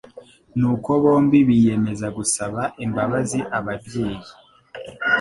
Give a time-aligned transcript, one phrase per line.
[0.59, 4.29] nuko bombi biyemeza gusaba imbabazi ababyeyi,